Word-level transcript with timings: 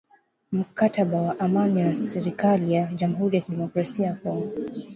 mkataba 0.51 1.21
wa 1.21 1.39
amani 1.39 1.83
na 1.83 1.95
serikali 1.95 2.73
ya 2.73 2.93
jamhuri 2.93 3.35
ya 3.35 3.41
kidemokrasia 3.41 4.07
ya 4.07 4.13
Kongo 4.15 4.51